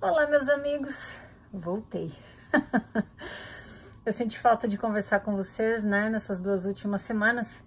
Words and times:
Olá, 0.00 0.26
meus 0.26 0.48
amigos, 0.50 1.18
voltei. 1.50 2.12
eu 4.04 4.12
senti 4.12 4.38
falta 4.38 4.68
de 4.68 4.76
conversar 4.76 5.20
com 5.20 5.34
vocês, 5.34 5.82
né, 5.82 6.10
nessas 6.10 6.40
duas 6.40 6.66
últimas 6.66 7.00
semanas, 7.00 7.64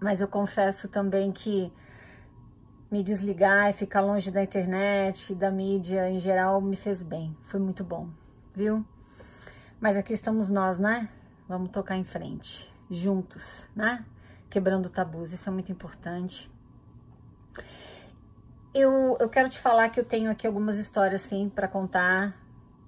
mas 0.00 0.20
eu 0.20 0.28
confesso 0.28 0.88
também 0.88 1.32
que 1.32 1.72
me 2.90 3.02
desligar 3.02 3.70
e 3.70 3.72
ficar 3.72 4.02
longe 4.02 4.30
da 4.30 4.42
internet, 4.42 5.34
da 5.34 5.50
mídia 5.50 6.08
em 6.08 6.20
geral, 6.20 6.60
me 6.60 6.76
fez 6.76 7.02
bem, 7.02 7.36
foi 7.46 7.58
muito 7.58 7.82
bom, 7.82 8.08
viu? 8.54 8.84
Mas 9.80 9.96
aqui 9.96 10.12
estamos 10.12 10.48
nós, 10.48 10.78
né? 10.78 11.08
Vamos 11.48 11.70
tocar 11.70 11.96
em 11.96 12.04
frente, 12.04 12.72
juntos, 12.88 13.68
né? 13.74 14.04
Quebrando 14.48 14.88
tabus, 14.88 15.32
isso 15.32 15.48
é 15.48 15.52
muito 15.52 15.72
importante. 15.72 16.48
Eu, 18.74 19.18
eu 19.20 19.28
quero 19.28 19.50
te 19.50 19.58
falar 19.58 19.90
que 19.90 20.00
eu 20.00 20.04
tenho 20.04 20.30
aqui 20.30 20.46
algumas 20.46 20.78
histórias, 20.78 21.20
sim, 21.20 21.50
para 21.54 21.68
contar, 21.68 22.34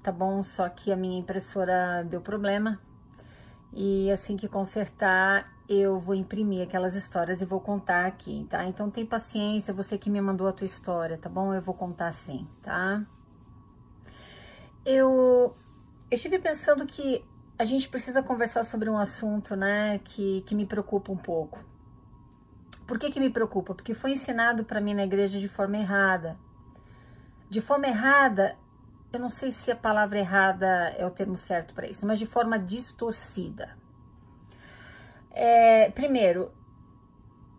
tá 0.02 0.10
bom? 0.10 0.42
Só 0.42 0.66
que 0.66 0.90
a 0.90 0.96
minha 0.96 1.18
impressora 1.18 2.02
deu 2.02 2.22
problema. 2.22 2.80
E 3.70 4.10
assim 4.10 4.34
que 4.34 4.48
consertar, 4.48 5.44
eu 5.68 5.98
vou 5.98 6.14
imprimir 6.14 6.66
aquelas 6.66 6.94
histórias 6.94 7.42
e 7.42 7.44
vou 7.44 7.60
contar 7.60 8.06
aqui, 8.06 8.46
tá? 8.48 8.64
Então 8.64 8.90
tem 8.90 9.04
paciência, 9.04 9.74
você 9.74 9.98
que 9.98 10.08
me 10.08 10.22
mandou 10.22 10.48
a 10.48 10.52
tua 10.52 10.64
história, 10.64 11.18
tá 11.18 11.28
bom? 11.28 11.52
Eu 11.52 11.60
vou 11.60 11.74
contar 11.74 12.12
sim, 12.12 12.48
tá? 12.62 13.04
Eu, 14.86 15.54
eu 16.10 16.14
estive 16.14 16.38
pensando 16.38 16.86
que 16.86 17.22
a 17.58 17.64
gente 17.64 17.90
precisa 17.90 18.22
conversar 18.22 18.64
sobre 18.64 18.88
um 18.88 18.98
assunto, 18.98 19.54
né, 19.54 19.98
que, 19.98 20.40
que 20.46 20.54
me 20.54 20.64
preocupa 20.64 21.12
um 21.12 21.16
pouco. 21.16 21.73
Por 22.86 22.98
que 22.98 23.10
que 23.10 23.20
me 23.20 23.30
preocupa? 23.30 23.74
Porque 23.74 23.94
foi 23.94 24.12
ensinado 24.12 24.64
para 24.64 24.80
mim 24.80 24.94
na 24.94 25.04
igreja 25.04 25.38
de 25.38 25.48
forma 25.48 25.78
errada. 25.78 26.36
De 27.48 27.60
forma 27.60 27.86
errada, 27.86 28.56
eu 29.12 29.18
não 29.18 29.28
sei 29.28 29.50
se 29.52 29.70
a 29.70 29.76
palavra 29.76 30.18
errada 30.18 30.66
é 30.98 31.06
o 31.06 31.10
termo 31.10 31.36
certo 31.36 31.74
para 31.74 31.86
isso, 31.86 32.06
mas 32.06 32.18
de 32.18 32.26
forma 32.26 32.58
distorcida. 32.58 33.76
É, 35.30 35.90
primeiro, 35.90 36.52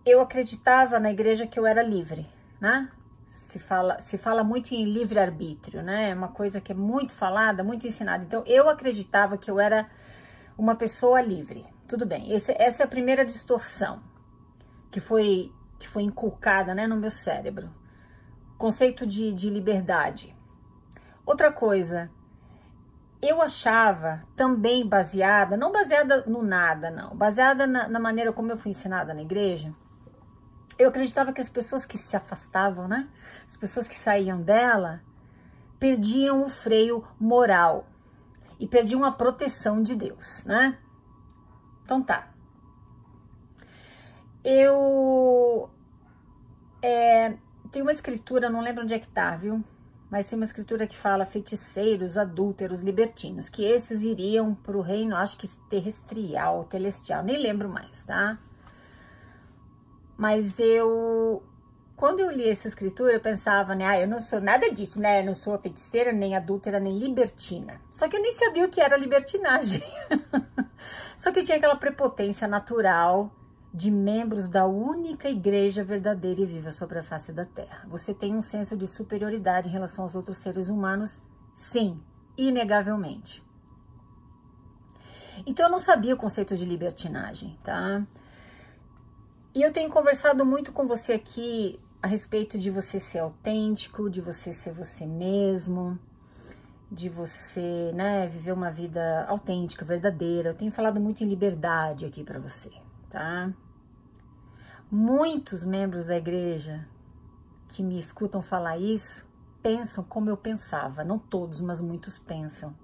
eu 0.06 0.22
acreditava 0.22 1.00
na 1.00 1.12
igreja 1.12 1.48
que 1.48 1.58
eu 1.58 1.66
era 1.66 1.82
livre, 1.82 2.28
né? 2.62 2.92
Se 3.28 3.58
fala, 3.58 4.00
se 4.00 4.18
fala 4.18 4.44
muito 4.44 4.74
em 4.74 4.86
livre-arbítrio, 4.86 5.82
né? 5.82 6.12
É 6.12 6.14
uma 6.14 6.28
coisa 6.28 6.62
que 6.62 6.72
é 6.72 6.76
muito 6.76 7.14
falada, 7.14 7.64
muito 7.64 7.88
ensinada. 7.88 8.24
Então, 8.24 8.44
eu 8.46 8.70
acreditava 8.70 9.38
que 9.38 9.50
eu 9.50 9.60
era 9.60 9.90
uma 10.58 10.76
pessoa 10.76 11.20
livre. 11.20 11.66
Tudo 11.88 12.06
bem, 12.06 12.32
Esse, 12.32 12.56
essa 12.60 12.84
é 12.84 12.86
a 12.86 12.90
primeira 12.90 13.26
distorção 13.26 14.02
que 14.92 15.00
foi, 15.00 15.52
que 15.80 15.88
foi 15.88 16.04
inculcada 16.04 16.74
né, 16.74 16.88
no 16.88 16.96
meu 16.96 17.12
cérebro. 17.12 17.70
Conceito 18.58 19.06
de, 19.06 19.34
de 19.34 19.50
liberdade. 19.50 20.36
Outra 21.26 21.52
coisa, 21.52 22.10
eu 23.22 23.42
achava 23.42 24.24
também 24.36 24.88
baseada, 24.88 25.58
não 25.58 25.72
baseada 25.72 26.24
no 26.28 26.44
nada, 26.44 26.92
não, 26.92 27.16
baseada 27.16 27.66
na, 27.66 27.88
na, 27.88 28.00
maneira 28.00 28.32
como 28.32 28.52
eu 28.52 28.58
fui 28.58 28.70
ensinada 28.70 29.14
na 29.14 29.22
igreja, 29.22 29.74
eu 30.78 30.90
acreditava 30.90 31.34
que 31.34 31.42
as 31.42 31.50
pessoas 31.50 31.86
que 31.86 31.98
se 31.98 32.16
afastavam, 32.16 32.88
né, 32.88 33.10
as 33.48 33.58
pessoas 33.58 33.88
que 33.88 33.96
saíam 33.96 34.42
dela, 34.42 35.02
perdiam 35.80 36.46
o 36.46 36.50
freio 36.50 37.04
moral 37.20 37.88
e 38.60 38.68
perdiam 38.68 39.04
a 39.04 39.12
proteção 39.12 39.82
de 39.82 39.96
Deus, 39.96 40.46
né? 40.46 40.78
Então 41.84 42.02
tá 42.02 42.35
eu 44.46 45.70
é, 46.82 47.34
tem 47.72 47.82
uma 47.82 47.92
escritura, 47.92 48.48
não 48.48 48.62
lembro 48.62 48.84
onde 48.84 48.94
é 48.94 49.00
que 49.00 49.10
tá, 49.10 49.36
viu? 49.36 49.64
Mas 50.10 50.30
tem 50.30 50.38
uma 50.38 50.46
escritura 50.46 50.86
que 50.86 50.96
fala 50.96 51.26
feiticeiros, 51.26 52.16
adúlteros, 52.16 52.82
libertinos, 52.82 53.50
que 53.50 53.66
esses 53.66 54.04
iriam 54.04 54.54
para 54.54 54.78
o 54.78 54.82
reino, 54.82 55.16
acho 55.16 55.36
que 55.36 55.48
terrestrial, 55.68 56.68
celestial, 56.72 57.24
nem 57.24 57.38
lembro 57.38 57.68
mais, 57.68 58.06
tá? 58.06 58.38
Mas 60.16 60.60
eu, 60.60 61.44
quando 61.96 62.20
eu 62.20 62.30
li 62.30 62.48
essa 62.48 62.68
escritura, 62.68 63.14
eu 63.14 63.20
pensava, 63.20 63.74
né, 63.74 63.86
ah, 63.86 64.00
eu 64.00 64.08
não 64.08 64.20
sou 64.20 64.40
nada 64.40 64.72
disso, 64.72 65.00
né, 65.00 65.22
eu 65.22 65.26
não 65.26 65.34
sou 65.34 65.58
feiticeira, 65.58 66.14
nem 66.14 66.36
adúltera, 66.36 66.80
nem 66.80 67.00
libertina. 67.00 67.82
Só 67.92 68.08
que 68.08 68.16
eu 68.16 68.22
nem 68.22 68.32
sabia 68.32 68.64
o 68.64 68.70
que 68.70 68.80
era 68.80 68.96
libertinagem. 68.96 69.84
Só 71.18 71.32
que 71.32 71.44
tinha 71.44 71.58
aquela 71.58 71.76
prepotência 71.76 72.48
natural 72.48 73.32
de 73.76 73.92
membros 73.92 74.48
da 74.48 74.66
única 74.66 75.28
igreja 75.28 75.84
verdadeira 75.84 76.40
e 76.40 76.46
viva 76.46 76.72
sobre 76.72 76.98
a 76.98 77.04
face 77.04 77.34
da 77.34 77.44
terra. 77.44 77.86
Você 77.90 78.14
tem 78.14 78.34
um 78.34 78.42
senso 78.42 78.78
de 78.78 78.88
superioridade 78.88 79.68
em 79.68 79.72
relação 79.72 80.06
aos 80.06 80.16
outros 80.16 80.38
seres 80.38 80.70
humanos? 80.70 81.22
Sim, 81.54 82.00
inegavelmente. 82.38 83.44
Então 85.46 85.66
eu 85.66 85.72
não 85.72 85.80
sabia 85.80 86.14
o 86.14 86.18
conceito 86.18 86.56
de 86.56 86.64
libertinagem, 86.64 87.60
tá? 87.62 88.08
E 89.54 89.62
eu 89.62 89.74
tenho 89.74 89.90
conversado 89.90 90.46
muito 90.46 90.72
com 90.72 90.88
você 90.88 91.12
aqui 91.12 91.78
a 92.02 92.08
respeito 92.08 92.58
de 92.58 92.72
você 92.72 92.98
ser 92.98 93.20
autêntico, 93.20 94.10
de 94.10 94.22
você 94.22 94.54
ser 94.54 94.72
você 94.72 95.06
mesmo, 95.06 96.00
de 96.90 97.10
você, 97.10 97.92
né, 97.94 98.26
viver 98.28 98.54
uma 98.54 98.72
vida 98.72 99.26
autêntica, 99.28 99.84
verdadeira. 99.84 100.52
Eu 100.52 100.56
tenho 100.56 100.72
falado 100.72 101.02
muito 101.02 101.26
em 101.26 101.28
liberdade 101.28 102.06
aqui 102.06 102.24
para 102.24 102.40
você, 102.40 102.72
tá? 103.10 103.54
Muitos 104.92 105.66
membros 105.66 106.06
da 106.06 106.18
igreja 106.18 106.88
que 107.70 107.82
me 107.82 107.98
escutam 107.98 108.42
falar 108.42 108.78
isso 108.78 109.26
pensam 109.62 110.04
como 110.04 110.30
eu 110.30 110.38
pensava, 110.38 111.04
não 111.04 111.18
todos, 111.18 111.60
mas 111.60 111.82
muitos 111.82 112.20
pensam. 112.20 112.76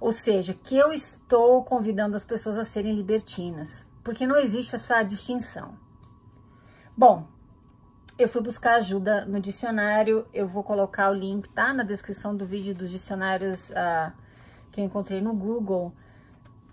Ou 0.00 0.10
seja, 0.10 0.54
que 0.54 0.76
eu 0.76 0.90
estou 0.90 1.62
convidando 1.64 2.16
as 2.16 2.24
pessoas 2.24 2.56
a 2.56 2.64
serem 2.64 2.94
libertinas, 2.94 3.86
porque 4.02 4.26
não 4.26 4.36
existe 4.36 4.74
essa 4.74 5.02
distinção. 5.02 5.76
Bom, 6.96 7.28
eu 8.18 8.26
fui 8.26 8.40
buscar 8.40 8.76
ajuda 8.76 9.26
no 9.26 9.38
dicionário, 9.38 10.26
eu 10.32 10.46
vou 10.46 10.64
colocar 10.64 11.10
o 11.10 11.14
link, 11.14 11.46
tá? 11.50 11.74
Na 11.74 11.82
descrição 11.82 12.34
do 12.34 12.46
vídeo 12.46 12.74
dos 12.74 12.90
dicionários 12.90 13.68
uh, 13.70 14.12
que 14.72 14.80
eu 14.80 14.84
encontrei 14.84 15.20
no 15.20 15.34
Google. 15.34 15.92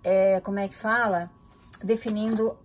É, 0.01 0.39
como 0.39 0.59
é 0.59 0.67
que 0.67 0.75
fala? 0.75 1.29
Definindo 1.83 2.57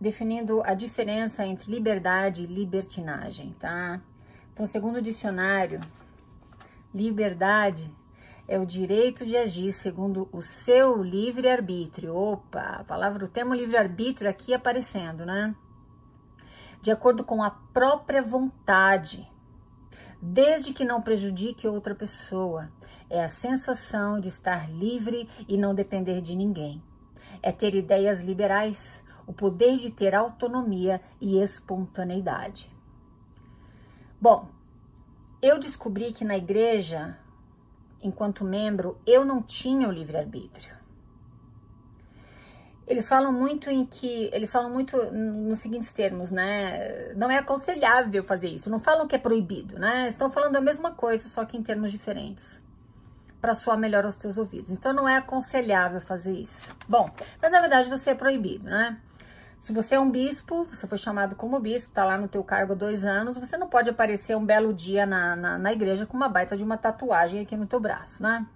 definindo 0.00 0.62
a 0.64 0.72
diferença 0.72 1.44
entre 1.44 1.70
liberdade 1.70 2.44
e 2.44 2.46
libertinagem, 2.46 3.52
tá? 3.52 4.00
Então, 4.52 4.64
segundo 4.64 4.96
o 4.96 5.02
dicionário, 5.02 5.80
liberdade 6.94 7.92
é 8.48 8.58
o 8.58 8.66
direito 8.66 9.24
de 9.24 9.36
agir 9.36 9.72
segundo 9.72 10.28
o 10.32 10.42
seu 10.42 11.02
livre-arbítrio. 11.02 12.16
Opa, 12.16 12.78
a 12.80 12.84
palavra, 12.84 13.24
o 13.24 13.28
termo 13.28 13.54
livre-arbítrio 13.54 14.28
aqui 14.28 14.54
aparecendo, 14.54 15.24
né? 15.24 15.54
De 16.82 16.90
acordo 16.90 17.22
com 17.22 17.42
a 17.42 17.50
própria 17.50 18.22
vontade, 18.22 19.30
desde 20.20 20.72
que 20.72 20.84
não 20.84 21.00
prejudique 21.00 21.68
outra 21.68 21.94
pessoa. 21.94 22.72
É 23.08 23.22
a 23.22 23.28
sensação 23.28 24.18
de 24.18 24.28
estar 24.28 24.70
livre 24.70 25.28
e 25.46 25.58
não 25.58 25.74
depender 25.74 26.20
de 26.20 26.34
ninguém. 26.34 26.82
É 27.42 27.52
ter 27.52 27.74
ideias 27.74 28.22
liberais, 28.22 29.02
o 29.30 29.32
poder 29.32 29.76
de 29.76 29.92
ter 29.92 30.12
autonomia 30.12 31.00
e 31.20 31.40
espontaneidade. 31.40 32.68
Bom, 34.20 34.48
eu 35.40 35.56
descobri 35.56 36.12
que 36.12 36.24
na 36.24 36.36
igreja, 36.36 37.16
enquanto 38.02 38.44
membro, 38.44 39.00
eu 39.06 39.24
não 39.24 39.40
tinha 39.40 39.88
o 39.88 39.92
livre-arbítrio. 39.92 40.76
Eles 42.88 43.08
falam 43.08 43.32
muito 43.32 43.70
em 43.70 43.86
que, 43.86 44.28
eles 44.32 44.50
falam 44.50 44.68
muito 44.68 44.96
nos 45.12 45.60
seguintes 45.60 45.92
termos, 45.92 46.32
né? 46.32 47.14
Não 47.14 47.30
é 47.30 47.38
aconselhável 47.38 48.24
fazer 48.24 48.48
isso. 48.48 48.68
Não 48.68 48.80
falam 48.80 49.06
que 49.06 49.14
é 49.14 49.18
proibido, 49.18 49.78
né? 49.78 50.08
Estão 50.08 50.28
falando 50.28 50.56
a 50.56 50.60
mesma 50.60 50.92
coisa, 50.92 51.28
só 51.28 51.44
que 51.44 51.56
em 51.56 51.62
termos 51.62 51.92
diferentes 51.92 52.60
para 53.40 53.54
soar 53.54 53.78
melhor 53.78 54.04
aos 54.04 54.16
teus 54.16 54.36
ouvidos. 54.36 54.70
Então 54.70 54.92
não 54.92 55.08
é 55.08 55.16
aconselhável 55.16 56.00
fazer 56.00 56.34
isso. 56.34 56.76
Bom, 56.88 57.08
mas 57.40 57.52
na 57.52 57.60
verdade 57.60 57.88
você 57.88 58.10
é 58.10 58.14
proibido, 58.14 58.64
né? 58.64 59.00
Se 59.60 59.74
você 59.74 59.94
é 59.94 60.00
um 60.00 60.10
bispo, 60.10 60.64
você 60.64 60.86
foi 60.86 60.96
chamado 60.96 61.36
como 61.36 61.60
bispo, 61.60 61.92
tá 61.92 62.02
lá 62.02 62.16
no 62.16 62.28
teu 62.28 62.42
cargo 62.42 62.72
há 62.72 62.74
dois 62.74 63.04
anos, 63.04 63.36
você 63.36 63.58
não 63.58 63.68
pode 63.68 63.90
aparecer 63.90 64.34
um 64.34 64.42
belo 64.42 64.72
dia 64.72 65.04
na, 65.04 65.36
na, 65.36 65.58
na 65.58 65.70
igreja 65.70 66.06
com 66.06 66.16
uma 66.16 66.30
baita 66.30 66.56
de 66.56 66.64
uma 66.64 66.78
tatuagem 66.78 67.42
aqui 67.42 67.54
no 67.58 67.66
teu 67.66 67.78
braço, 67.78 68.22
né? 68.22 68.46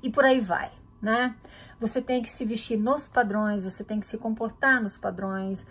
E 0.00 0.08
por 0.08 0.24
aí 0.24 0.38
vai, 0.38 0.70
né? 1.02 1.34
Você 1.80 2.00
tem 2.00 2.22
que 2.22 2.30
se 2.30 2.44
vestir 2.44 2.78
nos 2.78 3.08
padrões, 3.08 3.64
você 3.64 3.82
tem 3.82 3.98
que 3.98 4.06
se 4.06 4.16
comportar 4.16 4.80
nos 4.80 4.96
padrões, 4.96 5.66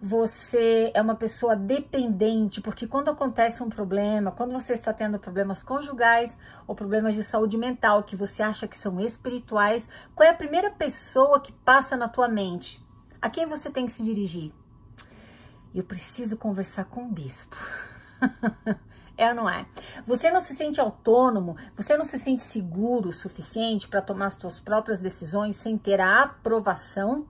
você 0.00 0.92
é 0.94 1.02
uma 1.02 1.16
pessoa 1.16 1.56
dependente, 1.56 2.60
porque 2.60 2.86
quando 2.86 3.10
acontece 3.10 3.64
um 3.64 3.68
problema, 3.68 4.30
quando 4.30 4.52
você 4.52 4.74
está 4.74 4.92
tendo 4.92 5.18
problemas 5.18 5.60
conjugais 5.60 6.38
ou 6.68 6.76
problemas 6.76 7.16
de 7.16 7.24
saúde 7.24 7.58
mental 7.58 8.04
que 8.04 8.14
você 8.14 8.44
acha 8.44 8.68
que 8.68 8.76
são 8.76 9.00
espirituais, 9.00 9.88
qual 10.14 10.28
é 10.28 10.30
a 10.30 10.36
primeira 10.36 10.70
pessoa 10.70 11.40
que 11.40 11.50
passa 11.50 11.96
na 11.96 12.08
tua 12.08 12.28
mente? 12.28 12.80
A 13.22 13.30
quem 13.30 13.46
você 13.46 13.70
tem 13.70 13.86
que 13.86 13.92
se 13.92 14.02
dirigir? 14.02 14.52
Eu 15.72 15.84
preciso 15.84 16.36
conversar 16.36 16.86
com 16.86 17.04
o 17.04 17.08
bispo. 17.08 17.56
É 19.14 19.28
ou 19.28 19.34
não 19.34 19.48
é? 19.48 19.66
Você 20.06 20.30
não 20.30 20.40
se 20.40 20.54
sente 20.54 20.80
autônomo, 20.80 21.54
você 21.76 21.98
não 21.98 22.04
se 22.04 22.18
sente 22.18 22.42
seguro 22.42 23.10
o 23.10 23.12
suficiente 23.12 23.86
para 23.86 24.00
tomar 24.00 24.26
as 24.26 24.34
suas 24.34 24.58
próprias 24.58 25.00
decisões 25.00 25.58
sem 25.58 25.76
ter 25.76 26.00
a 26.00 26.22
aprovação, 26.22 27.26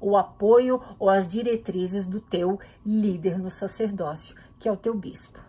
o 0.00 0.16
apoio 0.16 0.80
ou 0.96 1.10
as 1.10 1.26
diretrizes 1.26 2.06
do 2.06 2.20
teu 2.20 2.60
líder 2.86 3.36
no 3.36 3.50
sacerdócio, 3.50 4.36
que 4.60 4.68
é 4.68 4.72
o 4.72 4.76
teu 4.76 4.94
bispo. 4.94 5.40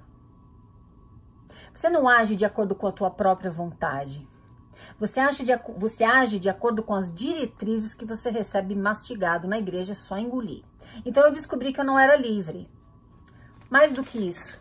Você 1.72 1.88
não 1.88 2.10
age 2.10 2.36
de 2.36 2.46
acordo 2.46 2.74
com 2.74 2.88
a 2.88 2.92
tua 2.92 3.12
própria 3.12 3.52
vontade. 3.52 4.28
Você, 5.00 5.20
age 5.20 5.44
de, 5.44 5.52
você 5.78 6.04
age 6.04 6.40
de 6.40 6.50
acordo 6.50 6.84
com 6.84 6.94
as 6.94 7.12
diretrizes 7.12 7.94
que 7.94 8.06
você 8.06 8.30
recebe 8.30 8.76
mastigado 8.76 9.48
na 9.48 9.58
igreja, 9.58 9.94
só 9.94 10.18
engolir. 10.18 10.64
Então 11.06 11.24
eu 11.24 11.32
descobri 11.32 11.72
que 11.74 11.80
eu 11.80 11.86
não 11.86 11.98
era 11.98 12.16
livre. 12.16 12.70
Mais 13.70 13.92
do 13.92 14.04
que 14.04 14.28
isso, 14.28 14.60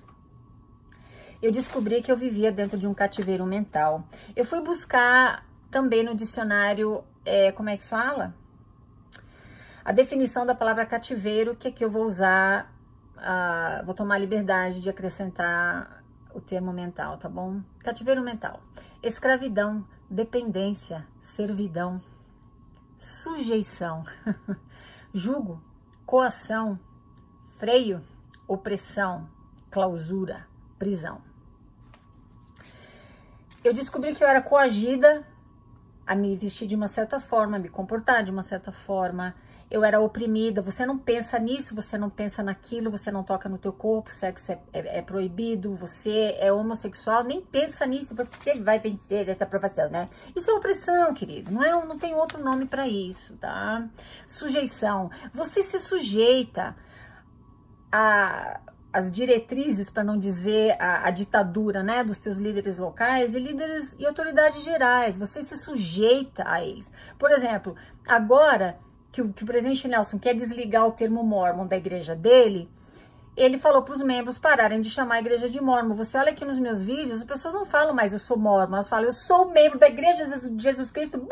eu 1.41 1.53
descobri 1.53 2.03
que 2.03 2.11
eu 2.11 2.17
vivia 2.17 2.51
dentro 2.51 2.77
de 2.77 2.87
um 2.87 2.93
cativeiro 2.93 3.47
mental. 3.47 4.05
Eu 4.35 4.45
fui 4.45 4.61
buscar 4.61 5.47
também 5.71 6.05
no 6.05 6.15
dicionário, 6.15 7.05
é, 7.25 7.53
como 7.53 7.71
é 7.71 7.77
que 7.77 7.85
fala? 7.85 8.35
A 9.85 9.93
definição 9.93 10.45
da 10.45 10.55
palavra 10.55 10.85
cativeiro, 10.85 11.55
que 11.55 11.69
aqui 11.69 11.85
eu 11.85 11.91
vou 11.91 12.05
usar, 12.05 12.71
uh, 13.17 13.87
vou 13.87 13.95
tomar 13.95 14.19
liberdade 14.19 14.81
de 14.81 14.91
acrescentar 14.91 16.05
o 16.35 16.41
termo 16.41 16.73
mental, 16.73 17.17
tá 17.17 17.29
bom? 17.29 17.63
Cativeiro 17.79 18.21
mental. 18.23 18.61
Escravidão, 19.03 19.87
dependência, 20.11 21.07
servidão, 21.21 22.01
sujeição, 22.99 24.05
jugo, 25.13 25.63
coação, 26.07 26.79
freio, 27.59 28.03
opressão, 28.47 29.29
clausura, 29.71 30.47
prisão. 30.79 31.21
Eu 33.63 33.75
descobri 33.75 34.15
que 34.15 34.25
eu 34.25 34.29
era 34.29 34.41
coagida 34.41 35.27
a 36.07 36.15
me 36.15 36.35
vestir 36.37 36.67
de 36.67 36.75
uma 36.75 36.89
certa 36.89 37.21
forma, 37.21 37.59
me 37.59 37.69
comportar 37.69 38.25
de 38.25 38.31
uma 38.31 38.43
certa 38.43 38.73
forma, 38.73 39.35
eu 39.71 39.85
era 39.85 40.01
oprimida, 40.01 40.63
você 40.63 40.87
não 40.87 40.97
pensa 40.97 41.39
nisso, 41.39 41.75
você 41.75 41.99
não 41.99 42.09
pensa 42.09 42.43
naquilo, 42.43 42.91
você 42.91 43.11
não 43.11 43.23
toca 43.23 43.49
no 43.49 43.59
teu 43.59 43.73
corpo, 43.73 44.11
sexo 44.11 44.53
é, 44.53 44.61
é, 44.73 44.99
é, 44.99 45.03
proibido, 45.03 45.75
você 45.75 46.37
é 46.39 46.51
homossexual, 46.51 47.23
nem 47.23 47.43
pensa 47.43 47.85
nisso, 47.85 48.15
você 48.15 48.59
vai 48.59 48.79
vencer 48.79 49.29
essa 49.29 49.45
aprovação, 49.45 49.91
né? 49.91 50.09
Isso 50.35 50.51
é 50.51 50.55
opressão, 50.55 51.13
querido, 51.13 51.53
não, 51.53 51.63
é, 51.63 51.71
não 51.85 51.99
tem 51.99 52.15
outro 52.15 52.43
nome 52.43 52.67
para 52.67 52.89
isso, 52.89 53.37
tá? 53.37 53.87
Sujeição, 54.27 55.11
você 55.33 55.63
se 55.63 55.79
sujeita 55.79 56.75
a 57.93 58.61
as 58.91 59.11
diretrizes, 59.11 59.91
para 59.91 60.03
não 60.03 60.19
dizer 60.19 60.75
a, 60.81 61.07
a, 61.07 61.11
ditadura, 61.11 61.83
né, 61.83 62.03
dos 62.03 62.19
teus 62.19 62.39
líderes 62.39 62.79
locais 62.79 63.35
e 63.35 63.39
líderes 63.39 63.95
e 63.99 64.07
autoridades 64.07 64.65
gerais, 64.65 65.19
você 65.19 65.43
se 65.43 65.59
sujeita 65.59 66.43
a 66.47 66.65
eles. 66.65 66.91
Por 67.19 67.31
exemplo, 67.31 67.77
agora 68.07 68.79
que 69.11 69.23
o, 69.23 69.33
que 69.33 69.43
o 69.43 69.47
presidente 69.47 69.89
Nelson 69.89 70.19
quer 70.19 70.35
desligar 70.35 70.87
o 70.87 70.93
termo 70.93 71.23
mormon 71.23 71.67
da 71.67 71.77
igreja 71.77 72.15
dele, 72.15 72.69
ele 73.39 73.57
falou 73.57 73.83
para 73.83 73.95
os 73.95 74.03
membros 74.03 74.37
pararem 74.37 74.81
de 74.81 74.91
chamar 74.91 75.15
a 75.15 75.21
igreja 75.21 75.49
de 75.49 75.61
mormon. 75.61 75.95
Você 75.95 76.19
olha 76.19 76.33
aqui 76.33 76.45
nos 76.45 76.59
meus 76.59 76.83
vídeos, 76.83 77.19
as 77.19 77.25
pessoas 77.25 77.55
não 77.55 77.65
falam 77.65 77.95
mais 77.95 78.13
eu 78.13 78.19
sou 78.19 78.37
mormon, 78.37 78.75
elas 78.75 78.89
falam 78.89 79.05
eu 79.05 79.13
sou 79.13 79.51
membro 79.51 79.79
da 79.79 79.87
igreja 79.87 80.27
de 80.27 80.61
Jesus 80.61 80.91
Cristo. 80.91 81.25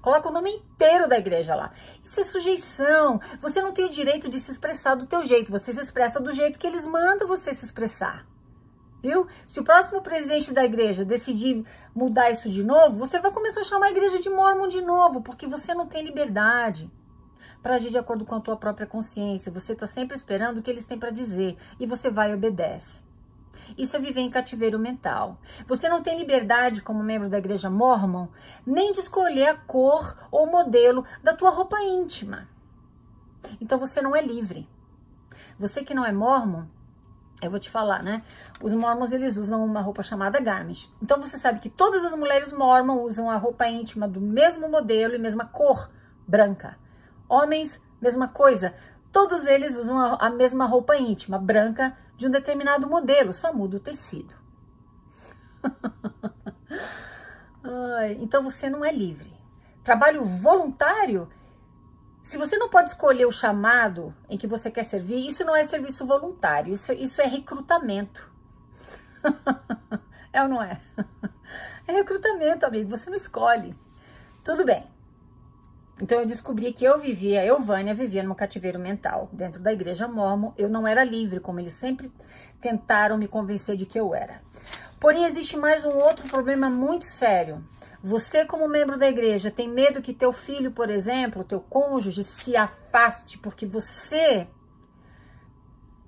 Coloca 0.00 0.28
o 0.28 0.32
nome 0.32 0.50
inteiro 0.50 1.08
da 1.08 1.18
igreja 1.18 1.56
lá. 1.56 1.72
Isso 2.04 2.20
é 2.20 2.24
sujeição. 2.24 3.20
Você 3.40 3.60
não 3.60 3.72
tem 3.72 3.84
o 3.84 3.88
direito 3.88 4.28
de 4.28 4.38
se 4.38 4.52
expressar 4.52 4.94
do 4.94 5.06
teu 5.06 5.24
jeito. 5.24 5.50
Você 5.50 5.72
se 5.72 5.80
expressa 5.80 6.20
do 6.20 6.30
jeito 6.30 6.60
que 6.60 6.66
eles 6.66 6.86
mandam 6.86 7.26
você 7.26 7.52
se 7.52 7.64
expressar. 7.64 8.24
Viu? 9.02 9.26
Se 9.44 9.58
o 9.58 9.64
próximo 9.64 10.00
presidente 10.00 10.52
da 10.52 10.64
igreja 10.64 11.04
decidir 11.04 11.66
mudar 11.92 12.30
isso 12.30 12.48
de 12.48 12.62
novo, 12.62 12.96
você 12.96 13.18
vai 13.18 13.32
começar 13.32 13.62
a 13.62 13.64
chamar 13.64 13.86
a 13.86 13.90
igreja 13.90 14.20
de 14.20 14.30
mormon 14.30 14.68
de 14.68 14.80
novo, 14.80 15.22
porque 15.22 15.48
você 15.48 15.74
não 15.74 15.88
tem 15.88 16.04
liberdade 16.04 16.88
para 17.62 17.76
agir 17.76 17.90
de 17.90 17.98
acordo 17.98 18.24
com 18.24 18.34
a 18.34 18.40
tua 18.40 18.56
própria 18.56 18.86
consciência. 18.86 19.52
Você 19.52 19.72
está 19.72 19.86
sempre 19.86 20.16
esperando 20.16 20.58
o 20.58 20.62
que 20.62 20.70
eles 20.70 20.84
têm 20.84 20.98
para 20.98 21.10
dizer 21.10 21.56
e 21.78 21.86
você 21.86 22.10
vai 22.10 22.32
e 22.32 22.34
obedece. 22.34 23.00
Isso 23.78 23.96
é 23.96 23.98
viver 23.98 24.20
em 24.20 24.30
cativeiro 24.30 24.78
mental. 24.78 25.38
Você 25.66 25.88
não 25.88 26.02
tem 26.02 26.18
liberdade 26.18 26.82
como 26.82 27.02
membro 27.02 27.28
da 27.28 27.38
igreja 27.38 27.70
mormon 27.70 28.26
nem 28.66 28.92
de 28.92 29.00
escolher 29.00 29.48
a 29.48 29.56
cor 29.56 30.16
ou 30.30 30.46
modelo 30.46 31.04
da 31.22 31.34
tua 31.34 31.50
roupa 31.50 31.80
íntima. 31.80 32.48
Então 33.60 33.78
você 33.78 34.02
não 34.02 34.14
é 34.14 34.20
livre. 34.20 34.68
Você 35.58 35.84
que 35.84 35.94
não 35.94 36.04
é 36.04 36.12
mormon, 36.12 36.64
eu 37.40 37.50
vou 37.50 37.58
te 37.58 37.70
falar, 37.70 38.02
né? 38.02 38.22
Os 38.60 38.72
mormons 38.72 39.12
eles 39.12 39.36
usam 39.36 39.64
uma 39.64 39.80
roupa 39.80 40.02
chamada 40.02 40.40
garment. 40.40 40.88
Então 41.00 41.20
você 41.20 41.36
sabe 41.38 41.60
que 41.60 41.68
todas 41.70 42.04
as 42.04 42.16
mulheres 42.16 42.52
mormon 42.52 43.02
usam 43.02 43.30
a 43.30 43.36
roupa 43.36 43.66
íntima 43.66 44.06
do 44.06 44.20
mesmo 44.20 44.68
modelo 44.68 45.14
e 45.14 45.18
mesma 45.18 45.44
cor 45.44 45.90
branca. 46.26 46.78
Homens, 47.32 47.80
mesma 47.98 48.28
coisa. 48.28 48.74
Todos 49.10 49.46
eles 49.46 49.74
usam 49.74 49.98
a, 49.98 50.28
mesma 50.28 50.66
roupa 50.66 50.96
íntima, 50.96 51.38
branca, 51.38 51.96
de 52.14 52.26
um 52.26 52.30
determinado 52.30 52.86
modelo, 52.86 53.32
só 53.32 53.54
muda 53.54 53.78
o 53.78 53.80
tecido. 53.80 54.34
Então 58.18 58.42
você 58.42 58.68
não 58.68 58.84
é 58.84 58.90
livre. 58.90 59.32
Trabalho 59.84 60.24
voluntário, 60.24 61.28
se 62.20 62.36
você 62.36 62.58
não 62.58 62.68
pode 62.68 62.90
escolher 62.90 63.24
o 63.26 63.32
chamado 63.32 64.14
em 64.28 64.36
que 64.36 64.46
você 64.46 64.70
quer 64.70 64.82
servir, 64.82 65.26
isso 65.26 65.44
não 65.44 65.54
é 65.54 65.62
serviço 65.62 66.04
voluntário, 66.04 66.74
isso, 66.74 66.92
isso 66.92 67.22
é 67.22 67.26
recrutamento. 67.26 68.28
é 70.32 70.42
ou 70.42 70.48
não 70.48 70.62
é? 70.62 70.80
É 71.86 71.92
recrutamento, 71.92 72.64
amigo, 72.64 72.90
você 72.90 73.10
não 73.10 73.16
escolhe. 73.16 73.76
Tudo 74.44 74.64
bem. 74.64 74.88
Então 76.02 76.18
eu 76.18 76.26
descobri 76.26 76.72
que 76.72 76.84
eu 76.84 76.98
vivia, 76.98 77.46
eu, 77.46 77.60
Vânia, 77.60 77.94
vivia 77.94 78.24
num 78.24 78.34
cativeiro 78.34 78.76
mental 78.76 79.30
dentro 79.32 79.60
da 79.60 79.72
igreja 79.72 80.08
mormon. 80.08 80.50
Eu 80.58 80.68
não 80.68 80.84
era 80.84 81.04
livre, 81.04 81.38
como 81.38 81.60
eles 81.60 81.74
sempre 81.74 82.10
tentaram 82.60 83.16
me 83.16 83.28
convencer 83.28 83.76
de 83.76 83.86
que 83.86 84.00
eu 84.00 84.12
era. 84.12 84.42
Porém, 84.98 85.24
existe 85.24 85.56
mais 85.56 85.84
um 85.84 85.92
outro 85.92 86.28
problema 86.28 86.68
muito 86.68 87.06
sério. 87.06 87.64
Você, 88.02 88.44
como 88.44 88.66
membro 88.66 88.98
da 88.98 89.06
igreja, 89.06 89.48
tem 89.48 89.68
medo 89.68 90.02
que 90.02 90.12
teu 90.12 90.32
filho, 90.32 90.72
por 90.72 90.90
exemplo, 90.90 91.44
teu 91.44 91.60
cônjuge, 91.60 92.24
se 92.24 92.56
afaste 92.56 93.38
porque 93.38 93.64
você, 93.64 94.48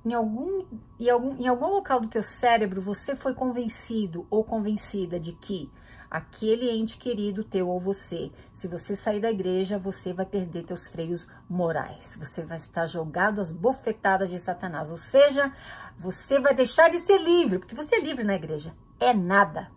em 0.04 0.12
algum, 0.12 0.64
em 0.98 1.08
algum, 1.08 1.36
em 1.40 1.46
algum 1.46 1.68
local 1.68 2.00
do 2.00 2.08
teu 2.08 2.24
cérebro, 2.24 2.82
você 2.82 3.14
foi 3.14 3.32
convencido 3.32 4.26
ou 4.28 4.42
convencida 4.42 5.20
de 5.20 5.34
que 5.34 5.70
aquele 6.14 6.70
ente 6.70 6.96
querido 6.96 7.42
teu 7.42 7.68
ou 7.68 7.80
você. 7.80 8.30
Se 8.52 8.68
você 8.68 8.94
sair 8.94 9.20
da 9.20 9.32
igreja, 9.32 9.76
você 9.76 10.12
vai 10.12 10.24
perder 10.24 10.62
teus 10.62 10.86
freios 10.86 11.28
morais. 11.50 12.16
Você 12.20 12.44
vai 12.44 12.56
estar 12.56 12.86
jogado 12.86 13.40
às 13.40 13.50
bofetadas 13.50 14.30
de 14.30 14.38
Satanás. 14.38 14.92
Ou 14.92 14.96
seja, 14.96 15.52
você 15.98 16.38
vai 16.38 16.54
deixar 16.54 16.88
de 16.88 17.00
ser 17.00 17.18
livre, 17.18 17.58
porque 17.58 17.74
você 17.74 17.96
é 17.96 18.00
livre 18.00 18.22
na 18.22 18.36
igreja. 18.36 18.72
É 19.00 19.12
nada. 19.12 19.68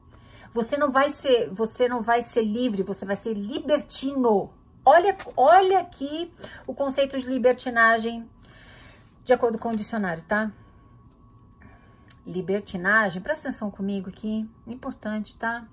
Você 0.52 0.78
não 0.78 0.92
vai 0.92 1.10
ser, 1.10 1.50
você 1.50 1.90
não 1.90 2.04
vai 2.04 2.22
ser 2.22 2.44
livre, 2.44 2.84
você 2.84 3.04
vai 3.04 3.16
ser 3.16 3.34
libertino. 3.34 4.54
Olha, 4.86 5.18
olha 5.36 5.80
aqui 5.80 6.32
o 6.68 6.74
conceito 6.74 7.18
de 7.18 7.26
libertinagem 7.26 8.30
de 9.26 9.34
acordo 9.34 9.58
com 9.58 9.70
o 9.70 9.76
dicionário, 9.76 10.24
tá? 10.24 10.52
Libertinagem, 12.24 13.24
presta 13.24 13.50
atenção 13.50 13.72
comigo 13.72 14.10
aqui, 14.10 14.48
importante, 14.68 15.36
tá? 15.36 15.68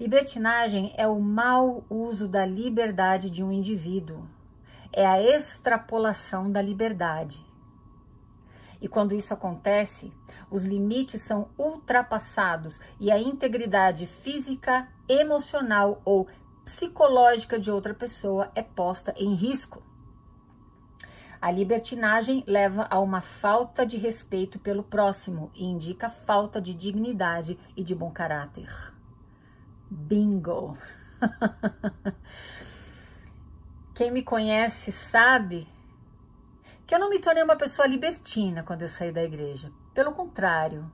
Libertinagem 0.00 0.94
é 0.96 1.08
o 1.08 1.18
mau 1.18 1.84
uso 1.90 2.28
da 2.28 2.46
liberdade 2.46 3.28
de 3.28 3.42
um 3.42 3.50
indivíduo, 3.50 4.28
é 4.92 5.04
a 5.04 5.20
extrapolação 5.20 6.52
da 6.52 6.62
liberdade. 6.62 7.44
E 8.80 8.86
quando 8.86 9.12
isso 9.12 9.34
acontece, 9.34 10.12
os 10.48 10.64
limites 10.64 11.22
são 11.22 11.48
ultrapassados 11.58 12.80
e 13.00 13.10
a 13.10 13.18
integridade 13.18 14.06
física, 14.06 14.86
emocional 15.08 16.00
ou 16.04 16.28
psicológica 16.64 17.58
de 17.58 17.68
outra 17.68 17.92
pessoa 17.92 18.52
é 18.54 18.62
posta 18.62 19.12
em 19.16 19.34
risco. 19.34 19.82
A 21.42 21.50
libertinagem 21.50 22.44
leva 22.46 22.86
a 22.88 23.00
uma 23.00 23.20
falta 23.20 23.84
de 23.84 23.96
respeito 23.96 24.60
pelo 24.60 24.84
próximo 24.84 25.50
e 25.56 25.64
indica 25.64 26.08
falta 26.08 26.60
de 26.60 26.72
dignidade 26.72 27.58
e 27.76 27.82
de 27.82 27.96
bom 27.96 28.12
caráter. 28.12 28.96
Bingo! 29.90 30.76
Quem 33.94 34.10
me 34.10 34.22
conhece 34.22 34.92
sabe 34.92 35.66
que 36.86 36.94
eu 36.94 36.98
não 36.98 37.10
me 37.10 37.18
tornei 37.18 37.42
uma 37.42 37.56
pessoa 37.56 37.86
libertina 37.86 38.62
quando 38.62 38.82
eu 38.82 38.88
saí 38.88 39.10
da 39.12 39.22
igreja. 39.22 39.72
Pelo 39.92 40.12
contrário, 40.12 40.90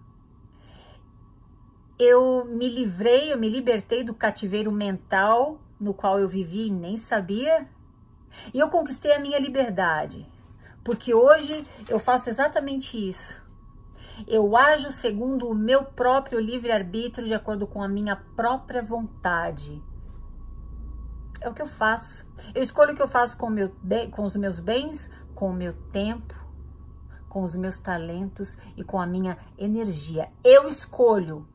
eu 1.99 2.45
me 2.45 2.69
livrei, 2.69 3.33
eu 3.33 3.39
me 3.39 3.49
libertei 3.49 4.03
do 4.03 4.15
cativeiro 4.15 4.73
mental 4.73 5.61
no 5.79 5.93
qual 5.93 6.19
eu 6.19 6.29
vivi 6.29 6.69
e 6.69 6.71
nem 6.71 6.97
sabia. 6.97 7.69
E 8.53 8.59
eu 8.59 8.69
conquistei 8.69 9.13
a 9.13 9.21
minha 9.21 9.39
liberdade, 9.39 10.27
porque 10.83 11.15
hoje 11.15 11.65
eu 11.89 11.99
faço 11.99 12.29
exatamente 12.29 12.97
isso. 12.97 13.44
Eu 14.27 14.57
ajo 14.57 14.91
segundo 14.91 15.49
o 15.49 15.55
meu 15.55 15.85
próprio 15.85 16.39
livre-arbítrio, 16.39 17.27
de 17.27 17.35
acordo 17.35 17.67
com 17.67 17.83
a 17.83 17.89
minha 17.89 18.17
própria 18.17 18.83
vontade. 18.83 19.83
É 21.41 21.49
o 21.49 21.55
que 21.55 21.63
eu 21.63 21.67
faço. 21.67 22.27
Eu 22.55 22.63
escolho 22.63 22.93
o 22.93 22.97
que 22.97 23.03
eu 23.03 23.09
faço 23.09 23.37
com, 23.37 23.51
meu, 23.51 23.75
com 24.13 24.25
os 24.25 24.37
meus 24.37 24.59
bens, 24.59 25.11
com 25.35 25.51
o 25.51 25.53
meu 25.53 25.75
tempo, 25.91 26.35
com 27.29 27.43
os 27.43 27.57
meus 27.57 27.79
talentos 27.79 28.57
e 28.77 28.85
com 28.85 29.01
a 29.01 29.07
minha 29.07 29.37
energia. 29.59 30.31
Eu 30.43 30.69
escolho. 30.69 31.47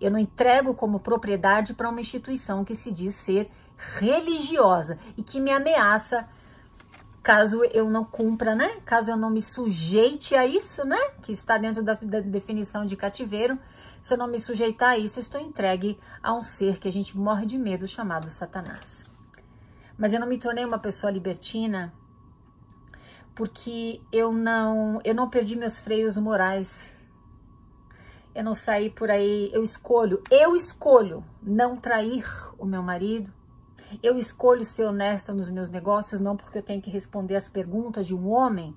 Eu 0.00 0.10
não 0.10 0.18
entrego 0.18 0.74
como 0.74 1.00
propriedade 1.00 1.74
para 1.74 1.88
uma 1.88 2.00
instituição 2.00 2.64
que 2.64 2.74
se 2.74 2.92
diz 2.92 3.14
ser 3.14 3.50
religiosa 3.98 4.98
e 5.16 5.22
que 5.22 5.40
me 5.40 5.50
ameaça 5.50 6.28
caso 7.22 7.62
eu 7.64 7.88
não 7.88 8.04
cumpra, 8.04 8.54
né? 8.54 8.80
Caso 8.84 9.10
eu 9.10 9.16
não 9.16 9.30
me 9.30 9.42
sujeite 9.42 10.34
a 10.34 10.46
isso, 10.46 10.84
né? 10.84 10.98
Que 11.22 11.32
está 11.32 11.58
dentro 11.58 11.82
da, 11.82 11.94
da, 11.94 12.20
definição 12.20 12.84
de 12.84 12.96
cativeiro. 12.96 13.58
Se 14.00 14.14
eu 14.14 14.18
não 14.18 14.26
me 14.26 14.40
sujeitar 14.40 14.90
a 14.90 14.98
isso, 14.98 15.20
estou 15.20 15.40
entregue 15.40 15.98
a 16.22 16.32
um 16.32 16.42
ser 16.42 16.78
que 16.78 16.88
a 16.88 16.92
gente 16.92 17.16
morre 17.16 17.44
de 17.44 17.58
medo, 17.58 17.86
chamado 17.86 18.30
Satanás. 18.30 19.04
Mas 19.98 20.12
eu 20.12 20.20
não 20.20 20.26
me 20.26 20.38
tornei 20.38 20.64
uma 20.64 20.78
pessoa 20.78 21.10
libertina 21.10 21.92
porque 23.34 24.00
eu 24.12 24.32
não, 24.32 25.00
eu 25.04 25.14
não 25.14 25.28
perdi 25.28 25.56
meus 25.56 25.78
freios 25.80 26.16
morais. 26.16 26.98
Eu 28.34 28.44
não 28.44 28.54
saí 28.54 28.90
por 28.90 29.10
aí, 29.10 29.50
eu 29.52 29.62
escolho, 29.62 30.22
eu 30.30 30.54
escolho 30.54 31.24
não 31.42 31.76
trair 31.76 32.24
o 32.58 32.64
meu 32.64 32.82
marido. 32.82 33.32
Eu 34.02 34.16
escolho 34.16 34.64
ser 34.64 34.84
honesta 34.84 35.32
nos 35.32 35.50
meus 35.50 35.70
negócios 35.70 36.20
não 36.20 36.36
porque 36.36 36.58
eu 36.58 36.62
tenho 36.62 36.80
que 36.80 36.90
responder 36.90 37.36
as 37.36 37.48
perguntas 37.48 38.06
de 38.06 38.14
um 38.14 38.28
homem 38.28 38.76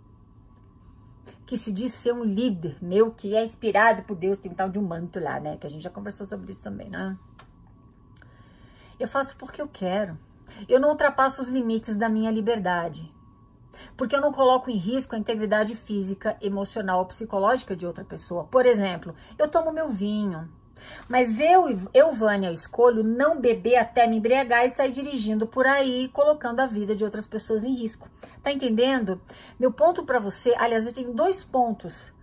que 1.45 1.57
se 1.57 1.71
diz 1.71 1.93
ser 1.93 2.13
um 2.13 2.23
líder 2.23 2.77
meu, 2.81 3.11
que 3.11 3.35
é 3.35 3.43
inspirado 3.43 4.03
por 4.03 4.15
Deus, 4.15 4.37
tem 4.37 4.53
tal 4.53 4.69
de 4.69 4.79
um 4.79 4.83
manto 4.83 5.19
lá, 5.19 5.39
né? 5.39 5.57
Que 5.57 5.67
a 5.67 5.69
gente 5.69 5.83
já 5.83 5.89
conversou 5.89 6.25
sobre 6.25 6.51
isso 6.51 6.63
também, 6.63 6.89
né? 6.89 7.17
Eu 8.99 9.07
faço 9.07 9.35
porque 9.37 9.61
eu 9.61 9.67
quero. 9.67 10.17
Eu 10.67 10.79
não 10.79 10.89
ultrapasso 10.89 11.41
os 11.41 11.49
limites 11.49 11.97
da 11.97 12.09
minha 12.09 12.31
liberdade 12.31 13.11
porque 13.95 14.15
eu 14.15 14.21
não 14.21 14.31
coloco 14.31 14.69
em 14.69 14.77
risco 14.77 15.15
a 15.15 15.17
integridade 15.17 15.75
física, 15.75 16.37
emocional 16.41 16.99
ou 16.99 17.05
psicológica 17.05 17.75
de 17.75 17.85
outra 17.85 18.03
pessoa. 18.03 18.45
Por 18.45 18.65
exemplo, 18.65 19.15
eu 19.37 19.47
tomo 19.47 19.71
meu 19.71 19.89
vinho, 19.89 20.49
mas 21.07 21.39
eu, 21.39 21.67
eu, 21.93 22.13
Vânia, 22.13 22.51
escolho 22.51 23.03
não 23.03 23.39
beber 23.39 23.75
até 23.75 24.07
me 24.07 24.17
embriagar 24.17 24.65
e 24.65 24.69
sair 24.69 24.91
dirigindo 24.91 25.47
por 25.47 25.65
aí, 25.65 26.09
colocando 26.13 26.59
a 26.59 26.65
vida 26.65 26.95
de 26.95 27.03
outras 27.03 27.27
pessoas 27.27 27.63
em 27.63 27.73
risco. 27.73 28.09
Tá 28.41 28.51
entendendo? 28.51 29.21
Meu 29.59 29.71
ponto 29.71 30.05
para 30.05 30.19
você, 30.19 30.53
aliás, 30.57 30.85
eu 30.85 30.93
tenho 30.93 31.13
dois 31.13 31.43
pontos 31.43 32.13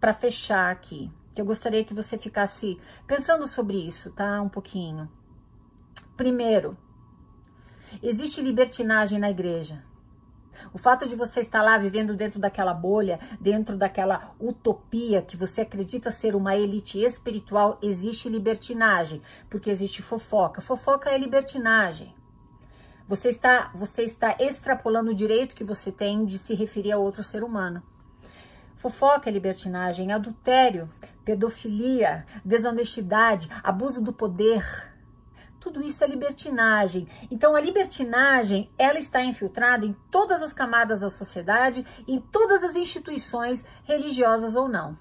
para 0.00 0.12
fechar 0.12 0.70
aqui, 0.70 1.10
que 1.32 1.40
eu 1.40 1.44
gostaria 1.44 1.84
que 1.84 1.94
você 1.94 2.18
ficasse 2.18 2.78
pensando 3.06 3.46
sobre 3.46 3.76
isso, 3.78 4.10
tá? 4.10 4.40
Um 4.42 4.48
pouquinho. 4.48 5.10
Primeiro, 6.16 6.76
existe 8.02 8.40
libertinagem 8.40 9.18
na 9.18 9.30
igreja. 9.30 9.82
O 10.72 10.78
fato 10.78 11.08
de 11.08 11.14
você 11.14 11.40
estar 11.40 11.62
lá 11.62 11.76
vivendo 11.78 12.16
dentro 12.16 12.40
daquela 12.40 12.74
bolha, 12.74 13.18
dentro 13.40 13.76
daquela 13.76 14.34
utopia 14.40 15.22
que 15.22 15.36
você 15.36 15.62
acredita 15.62 16.10
ser 16.10 16.34
uma 16.34 16.56
elite 16.56 17.02
espiritual, 17.02 17.78
existe 17.82 18.28
libertinagem, 18.28 19.22
porque 19.48 19.70
existe 19.70 20.02
fofoca. 20.02 20.60
Fofoca 20.60 21.10
é 21.10 21.18
libertinagem. 21.18 22.14
Você 23.06 23.28
está, 23.28 23.70
você 23.74 24.04
está 24.04 24.36
extrapolando 24.38 25.10
o 25.10 25.14
direito 25.14 25.54
que 25.54 25.64
você 25.64 25.90
tem 25.92 26.24
de 26.24 26.38
se 26.38 26.54
referir 26.54 26.92
a 26.92 26.98
outro 26.98 27.22
ser 27.22 27.42
humano. 27.42 27.82
Fofoca 28.74 29.28
é 29.28 29.32
libertinagem, 29.32 30.12
adultério, 30.12 30.88
pedofilia, 31.24 32.24
desonestidade, 32.44 33.48
abuso 33.62 34.02
do 34.02 34.12
poder, 34.12 34.91
tudo 35.62 35.80
isso 35.80 36.02
é 36.02 36.08
libertinagem. 36.08 37.06
Então 37.30 37.54
a 37.54 37.60
libertinagem, 37.60 38.68
ela 38.76 38.98
está 38.98 39.22
infiltrada 39.22 39.86
em 39.86 39.92
todas 40.10 40.42
as 40.42 40.52
camadas 40.52 41.00
da 41.00 41.08
sociedade, 41.08 41.86
em 42.06 42.20
todas 42.20 42.64
as 42.64 42.74
instituições 42.74 43.64
religiosas 43.84 44.56
ou 44.56 44.68
não. 44.68 44.98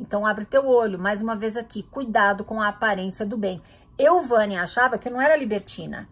Então 0.00 0.24
abre 0.24 0.46
teu 0.46 0.66
olho, 0.66 0.98
mais 0.98 1.20
uma 1.20 1.36
vez 1.36 1.58
aqui, 1.58 1.82
cuidado 1.82 2.42
com 2.42 2.62
a 2.62 2.68
aparência 2.68 3.26
do 3.26 3.36
bem. 3.36 3.62
Eu, 3.98 4.22
Vânia, 4.22 4.62
achava 4.62 4.96
que 4.96 5.08
eu 5.08 5.12
não 5.12 5.20
era 5.20 5.36
libertina. 5.36 6.08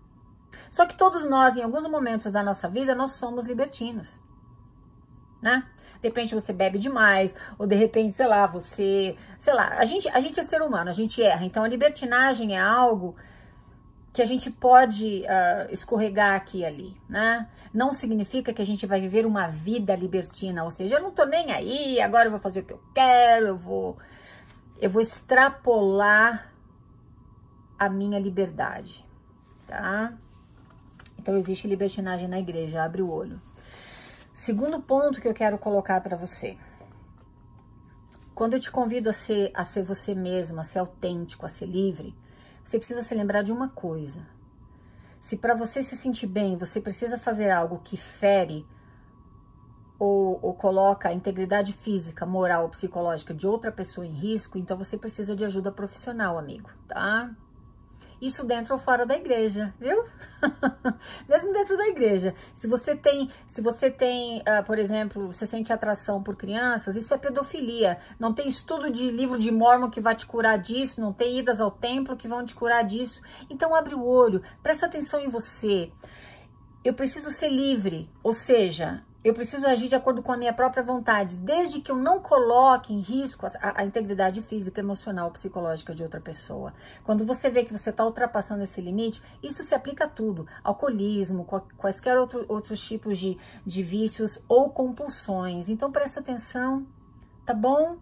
Só 0.68 0.84
que 0.84 0.96
todos 0.96 1.24
nós, 1.24 1.56
em 1.56 1.62
alguns 1.62 1.88
momentos 1.88 2.30
da 2.30 2.42
nossa 2.42 2.68
vida, 2.68 2.94
nós 2.94 3.12
somos 3.12 3.46
libertinos. 3.46 4.20
Né? 5.40 5.66
De 6.00 6.08
repente 6.08 6.34
você 6.34 6.52
bebe 6.52 6.78
demais, 6.78 7.34
ou 7.58 7.66
de 7.66 7.74
repente, 7.74 8.16
sei 8.16 8.26
lá, 8.26 8.46
você, 8.46 9.16
sei 9.38 9.54
lá, 9.54 9.68
a 9.78 9.84
gente, 9.84 10.08
a 10.08 10.20
gente 10.20 10.38
é 10.38 10.42
ser 10.42 10.62
humano, 10.62 10.90
a 10.90 10.92
gente 10.92 11.22
erra. 11.22 11.44
Então 11.44 11.64
a 11.64 11.68
libertinagem 11.68 12.56
é 12.56 12.60
algo 12.60 13.16
que 14.12 14.22
a 14.22 14.26
gente 14.26 14.50
pode 14.50 15.24
uh, 15.24 15.72
escorregar 15.72 16.34
aqui 16.34 16.60
e 16.60 16.64
ali, 16.64 16.96
né? 17.06 17.46
Não 17.72 17.92
significa 17.92 18.50
que 18.52 18.62
a 18.62 18.64
gente 18.64 18.86
vai 18.86 18.98
viver 18.98 19.26
uma 19.26 19.46
vida 19.46 19.94
libertina, 19.94 20.64
ou 20.64 20.70
seja, 20.70 20.94
eu 20.94 21.02
não 21.02 21.10
tô 21.10 21.26
nem 21.26 21.52
aí, 21.52 22.00
agora 22.00 22.26
eu 22.26 22.30
vou 22.30 22.40
fazer 22.40 22.60
o 22.60 22.64
que 22.64 22.72
eu 22.72 22.80
quero, 22.94 23.48
eu 23.48 23.56
vou 23.56 23.98
eu 24.80 24.90
vou 24.90 25.00
extrapolar 25.02 26.52
a 27.78 27.88
minha 27.88 28.18
liberdade, 28.18 29.04
tá? 29.66 30.14
Então 31.18 31.36
existe 31.36 31.66
libertinagem 31.66 32.28
na 32.28 32.38
igreja, 32.38 32.82
abre 32.82 33.02
o 33.02 33.10
olho. 33.10 33.40
Segundo 34.36 34.82
ponto 34.82 35.18
que 35.18 35.26
eu 35.26 35.32
quero 35.32 35.56
colocar 35.56 35.98
para 36.02 36.14
você. 36.14 36.58
Quando 38.34 38.52
eu 38.52 38.60
te 38.60 38.70
convido 38.70 39.08
a 39.08 39.12
ser, 39.12 39.50
a 39.54 39.64
ser 39.64 39.82
você 39.82 40.14
mesmo, 40.14 40.60
a 40.60 40.62
ser 40.62 40.78
autêntico, 40.78 41.46
a 41.46 41.48
ser 41.48 41.64
livre, 41.64 42.14
você 42.62 42.76
precisa 42.76 43.00
se 43.00 43.14
lembrar 43.14 43.40
de 43.40 43.50
uma 43.50 43.70
coisa. 43.70 44.20
Se 45.18 45.38
para 45.38 45.54
você 45.54 45.82
se 45.82 45.96
sentir 45.96 46.26
bem, 46.26 46.58
você 46.58 46.82
precisa 46.82 47.16
fazer 47.16 47.50
algo 47.50 47.80
que 47.82 47.96
fere 47.96 48.66
ou, 49.98 50.38
ou, 50.42 50.52
coloca 50.52 51.08
a 51.08 51.14
integridade 51.14 51.72
física, 51.72 52.26
moral 52.26 52.64
ou 52.64 52.68
psicológica 52.68 53.32
de 53.32 53.46
outra 53.46 53.72
pessoa 53.72 54.06
em 54.06 54.12
risco, 54.12 54.58
então 54.58 54.76
você 54.76 54.98
precisa 54.98 55.34
de 55.34 55.46
ajuda 55.46 55.72
profissional, 55.72 56.36
amigo, 56.36 56.68
tá? 56.86 57.34
Isso 58.20 58.44
dentro 58.44 58.74
ou 58.74 58.80
fora 58.80 59.04
da 59.04 59.14
igreja, 59.14 59.74
viu? 59.78 60.04
Mesmo 61.28 61.52
dentro 61.52 61.76
da 61.76 61.86
igreja. 61.88 62.34
Se 62.54 62.66
você 62.66 62.96
tem, 62.96 63.30
se 63.46 63.60
você 63.60 63.90
tem, 63.90 64.38
uh, 64.40 64.64
por 64.64 64.78
exemplo, 64.78 65.32
você 65.32 65.46
sente 65.46 65.72
atração 65.72 66.22
por 66.22 66.34
crianças, 66.34 66.96
isso 66.96 67.12
é 67.12 67.18
pedofilia. 67.18 67.98
Não 68.18 68.32
tem 68.32 68.48
estudo 68.48 68.90
de 68.90 69.10
livro 69.10 69.38
de 69.38 69.50
Mormon 69.50 69.90
que 69.90 70.00
vai 70.00 70.14
te 70.14 70.26
curar 70.26 70.58
disso, 70.58 71.00
não 71.00 71.12
tem 71.12 71.38
idas 71.38 71.60
ao 71.60 71.70
templo 71.70 72.16
que 72.16 72.28
vão 72.28 72.44
te 72.44 72.54
curar 72.54 72.82
disso. 72.84 73.20
Então 73.50 73.74
abre 73.74 73.94
o 73.94 74.04
olho, 74.04 74.42
presta 74.62 74.86
atenção 74.86 75.20
em 75.20 75.28
você. 75.28 75.92
Eu 76.82 76.94
preciso 76.94 77.30
ser 77.30 77.48
livre, 77.48 78.08
ou 78.22 78.32
seja, 78.32 79.04
eu 79.26 79.34
preciso 79.34 79.66
agir 79.66 79.88
de 79.88 79.96
acordo 79.96 80.22
com 80.22 80.30
a 80.30 80.36
minha 80.36 80.52
própria 80.52 80.84
vontade, 80.84 81.36
desde 81.36 81.80
que 81.80 81.90
eu 81.90 81.96
não 81.96 82.20
coloque 82.20 82.94
em 82.94 83.00
risco 83.00 83.44
a, 83.44 83.80
a 83.80 83.84
integridade 83.84 84.40
física, 84.40 84.78
emocional, 84.78 85.32
psicológica 85.32 85.92
de 85.92 86.04
outra 86.04 86.20
pessoa. 86.20 86.72
Quando 87.02 87.24
você 87.24 87.50
vê 87.50 87.64
que 87.64 87.72
você 87.72 87.90
está 87.90 88.04
ultrapassando 88.04 88.62
esse 88.62 88.80
limite, 88.80 89.20
isso 89.42 89.64
se 89.64 89.74
aplica 89.74 90.04
a 90.04 90.08
tudo: 90.08 90.46
alcoolismo, 90.62 91.44
quaisquer 91.76 92.16
outro, 92.16 92.46
outros 92.46 92.80
tipos 92.80 93.18
de, 93.18 93.36
de 93.66 93.82
vícios 93.82 94.38
ou 94.48 94.70
compulsões. 94.70 95.68
Então 95.68 95.90
presta 95.90 96.20
atenção, 96.20 96.86
tá 97.44 97.52
bom? 97.52 97.96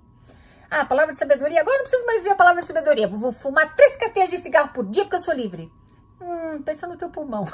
Ah, 0.71 0.85
palavra 0.85 1.15
de 1.15 1.19
sabedoria. 1.19 1.63
Agora 1.63 1.79
não 1.79 1.85
preciso 1.85 2.05
mais 2.05 2.23
ver 2.23 2.33
a 2.33 2.37
palavra 2.37 2.61
de 2.61 2.67
sabedoria. 2.67 3.09
Vou 3.09 3.33
fumar 3.33 3.75
três 3.75 3.97
carteiras 3.97 4.29
de 4.29 4.37
cigarro 4.37 4.75
por 4.75 4.85
dia 4.85 5.05
porque 5.05 5.17
eu 5.17 5.21
sou 5.21 5.33
livre. 5.33 5.73
Hum, 6.21 6.61
pensa 6.63 6.87
no 6.87 6.99
teu 6.99 7.09
pulmão. 7.09 7.47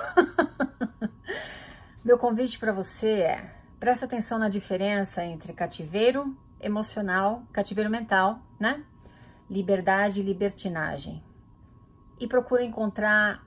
Meu 2.04 2.18
convite 2.18 2.58
para 2.58 2.72
você 2.72 3.08
é 3.20 3.59
Presta 3.80 4.04
atenção 4.04 4.38
na 4.38 4.50
diferença 4.50 5.24
entre 5.24 5.54
cativeiro 5.54 6.36
emocional, 6.60 7.42
cativeiro 7.50 7.88
mental, 7.88 8.38
né? 8.60 8.84
Liberdade 9.48 10.20
e 10.20 10.22
libertinagem. 10.22 11.24
E 12.18 12.28
procura 12.28 12.62
encontrar 12.62 13.42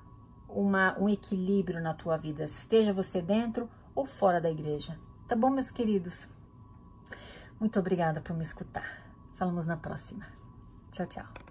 uma, 0.50 1.00
um 1.00 1.08
equilíbrio 1.08 1.80
na 1.80 1.94
tua 1.94 2.18
vida, 2.18 2.44
esteja 2.46 2.92
você 2.92 3.22
dentro 3.22 3.70
ou 3.94 4.08
fora 4.08 4.42
da 4.42 4.50
igreja. 4.50 5.00
Tá 5.28 5.36
bom, 5.36 5.52
meus 5.52 5.70
queridos? 5.70 6.28
Muito 7.60 7.80
obrigada 7.80 8.20
por 8.20 8.36
me 8.36 8.44
escutar. 8.44 9.04
Falamos 9.36 9.68
na 9.68 9.78
próxima. 9.78 10.25
Tchau, 10.92 11.06
tchau. 11.06 11.42